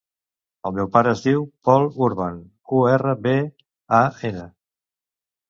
El 0.69 0.73
meu 0.77 0.87
pare 0.95 1.11
es 1.17 1.21
diu 1.25 1.43
Pol 1.69 1.85
Urban: 2.07 2.39
u, 2.79 2.81
erra, 2.95 3.13
be, 3.27 3.37
a, 4.01 4.01
ena. 4.33 4.49